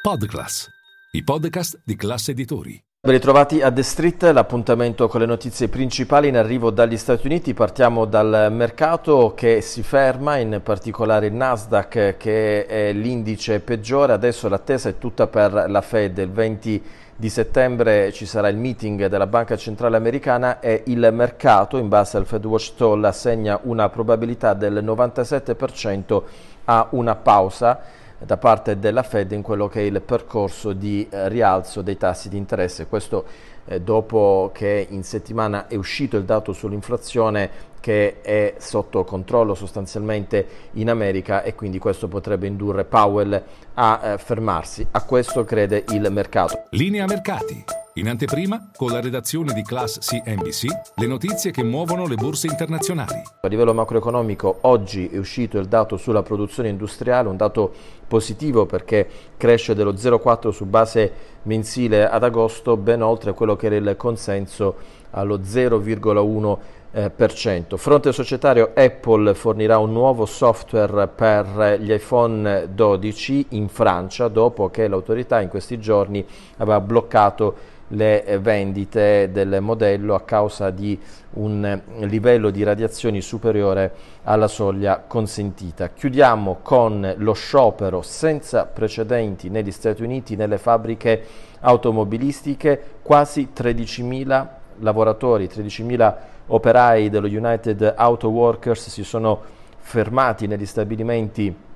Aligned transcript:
Podclass, 0.00 0.68
i 1.10 1.24
podcast 1.24 1.80
di 1.84 1.96
classe 1.96 2.30
editori. 2.30 2.80
Ben 3.00 3.12
ritrovati 3.12 3.60
a 3.62 3.72
The 3.72 3.82
Street, 3.82 4.22
l'appuntamento 4.22 5.08
con 5.08 5.18
le 5.18 5.26
notizie 5.26 5.68
principali 5.68 6.28
in 6.28 6.36
arrivo 6.36 6.70
dagli 6.70 6.96
Stati 6.96 7.26
Uniti. 7.26 7.52
Partiamo 7.52 8.04
dal 8.04 8.46
mercato 8.52 9.34
che 9.34 9.60
si 9.60 9.82
ferma, 9.82 10.36
in 10.36 10.60
particolare 10.62 11.26
il 11.26 11.32
Nasdaq 11.34 12.16
che 12.16 12.66
è 12.66 12.92
l'indice 12.92 13.58
peggiore. 13.58 14.12
Adesso 14.12 14.48
l'attesa 14.48 14.88
è 14.88 14.98
tutta 14.98 15.26
per 15.26 15.64
la 15.68 15.80
Fed. 15.80 16.18
Il 16.18 16.30
20 16.30 16.82
di 17.16 17.28
settembre 17.28 18.12
ci 18.12 18.24
sarà 18.24 18.48
il 18.48 18.56
meeting 18.56 19.06
della 19.06 19.26
Banca 19.26 19.56
Centrale 19.56 19.96
Americana 19.96 20.60
e 20.60 20.84
il 20.86 21.08
mercato, 21.12 21.76
in 21.76 21.88
base 21.88 22.16
al 22.16 22.24
Fed 22.24 22.44
Watch 22.44 22.76
Toll, 22.76 23.02
assegna 23.02 23.58
una 23.64 23.88
probabilità 23.88 24.54
del 24.54 24.84
97% 24.84 26.22
a 26.66 26.86
una 26.90 27.16
pausa 27.16 28.06
da 28.18 28.36
parte 28.36 28.78
della 28.78 29.02
Fed 29.02 29.32
in 29.32 29.42
quello 29.42 29.68
che 29.68 29.80
è 29.80 29.84
il 29.84 30.00
percorso 30.00 30.72
di 30.72 31.06
eh, 31.08 31.28
rialzo 31.28 31.82
dei 31.82 31.96
tassi 31.96 32.28
di 32.28 32.36
interesse. 32.36 32.86
Questo 32.86 33.24
eh, 33.66 33.80
dopo 33.80 34.50
che 34.52 34.86
in 34.90 35.04
settimana 35.04 35.68
è 35.68 35.76
uscito 35.76 36.16
il 36.16 36.24
dato 36.24 36.52
sull'inflazione 36.52 37.76
che 37.80 38.20
è 38.22 38.54
sotto 38.58 39.04
controllo 39.04 39.54
sostanzialmente 39.54 40.46
in 40.72 40.90
America 40.90 41.42
e 41.42 41.54
quindi 41.54 41.78
questo 41.78 42.08
potrebbe 42.08 42.46
indurre 42.46 42.84
Powell 42.84 43.42
a 43.74 44.00
eh, 44.02 44.18
fermarsi. 44.18 44.86
A 44.90 45.04
questo 45.04 45.44
crede 45.44 45.84
il 45.90 46.08
mercato. 46.10 46.64
Linea 46.70 47.06
mercati. 47.06 47.64
In 47.94 48.08
anteprima, 48.08 48.70
con 48.76 48.92
la 48.92 49.00
redazione 49.00 49.52
di 49.52 49.62
Class 49.62 49.98
CNBC, 49.98 50.66
le 50.94 51.06
notizie 51.08 51.50
che 51.50 51.64
muovono 51.64 52.06
le 52.06 52.14
borse 52.14 52.46
internazionali. 52.46 53.20
A 53.40 53.48
livello 53.48 53.74
macroeconomico 53.74 54.58
oggi 54.62 55.08
è 55.08 55.18
uscito 55.18 55.58
il 55.58 55.66
dato 55.66 55.96
sulla 55.96 56.22
produzione 56.22 56.68
industriale, 56.68 57.28
un 57.28 57.36
dato 57.36 57.72
positivo 58.08 58.66
perché 58.66 59.06
cresce 59.36 59.74
dello 59.74 59.92
0,4 59.92 60.48
su 60.48 60.64
base 60.64 61.12
mensile 61.42 62.08
ad 62.08 62.24
agosto, 62.24 62.76
ben 62.76 63.02
oltre 63.02 63.34
quello 63.34 63.54
che 63.54 63.66
era 63.66 63.76
il 63.76 63.94
consenso 63.96 64.96
allo 65.10 65.38
0,1 65.38 66.56
eh, 66.90 67.10
per 67.10 67.32
cento. 67.32 67.76
Fronte 67.76 68.12
societario 68.12 68.72
Apple 68.74 69.34
fornirà 69.34 69.78
un 69.78 69.92
nuovo 69.92 70.24
software 70.26 71.06
per 71.08 71.78
gli 71.80 71.92
iPhone 71.92 72.68
12 72.74 73.46
in 73.50 73.68
Francia 73.68 74.28
dopo 74.28 74.70
che 74.70 74.88
l'autorità 74.88 75.40
in 75.40 75.48
questi 75.48 75.78
giorni 75.78 76.24
aveva 76.56 76.80
bloccato 76.80 77.76
le 77.88 78.38
vendite 78.40 79.30
del 79.32 79.58
modello 79.60 80.14
a 80.14 80.20
causa 80.20 80.70
di 80.70 80.98
un 81.34 81.80
livello 82.00 82.50
di 82.50 82.62
radiazioni 82.62 83.20
superiore 83.20 83.92
alla 84.24 84.48
soglia 84.48 85.04
consentita. 85.06 85.90
Chiudiamo 85.90 86.58
con 86.62 87.14
lo 87.16 87.32
sciopero 87.32 87.97
senza 88.02 88.64
precedenti 88.64 89.48
negli 89.50 89.70
Stati 89.70 90.02
Uniti 90.02 90.36
nelle 90.36 90.58
fabbriche 90.58 91.24
automobilistiche, 91.60 92.80
quasi 93.02 93.48
13.000 93.54 94.46
lavoratori, 94.80 95.46
13.000 95.46 96.14
operai 96.48 97.10
dello 97.10 97.26
United 97.26 97.94
Auto 97.96 98.28
Workers 98.28 98.88
si 98.88 99.04
sono 99.04 99.56
fermati 99.78 100.46
negli 100.46 100.66
stabilimenti 100.66 101.66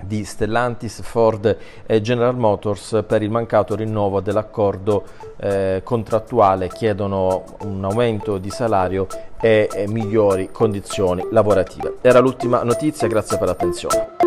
di 0.00 0.24
Stellantis, 0.24 1.02
Ford 1.02 1.56
e 1.84 2.00
General 2.00 2.36
Motors 2.36 3.02
per 3.06 3.22
il 3.22 3.30
mancato 3.30 3.74
rinnovo 3.74 4.20
dell'accordo 4.20 5.04
eh, 5.36 5.80
contrattuale, 5.82 6.68
chiedono 6.68 7.44
un 7.62 7.84
aumento 7.84 8.38
di 8.38 8.50
salario 8.50 9.06
e, 9.40 9.68
e 9.72 9.88
migliori 9.88 10.50
condizioni 10.52 11.26
lavorative. 11.30 11.96
Era 12.00 12.20
l'ultima 12.20 12.62
notizia, 12.62 13.08
grazie 13.08 13.38
per 13.38 13.48
l'attenzione. 13.48 14.17